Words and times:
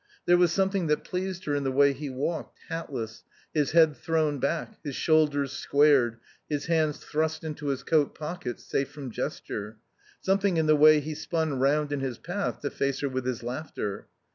There 0.25 0.35
was 0.37 0.51
something 0.51 0.87
that 0.87 1.03
pleased 1.03 1.45
her 1.45 1.53
in 1.53 1.63
the 1.63 1.71
way 1.71 1.93
he 1.93 2.09
walked, 2.09 2.57
hatless, 2.69 3.23
his 3.53 3.73
head 3.73 3.95
thrown 3.95 4.39
back, 4.39 4.79
his 4.83 4.95
shoulders 4.95 5.51
squared, 5.51 6.17
his 6.49 6.65
hands 6.65 6.97
thrust 6.97 7.43
into 7.43 7.67
his 7.67 7.83
coat 7.83 8.15
pockets, 8.15 8.63
safe 8.63 8.89
from 8.89 9.11
gesture; 9.11 9.77
something 10.19 10.57
in 10.57 10.65
the 10.65 10.75
way 10.75 11.01
he 11.01 11.13
spun 11.13 11.59
round 11.59 11.91
in 11.91 11.99
his 11.99 12.17
path 12.17 12.61
to 12.61 12.71
face 12.71 13.01
her 13.01 13.09
with 13.09 13.27
his 13.27 13.43
laughter. 13.43 14.07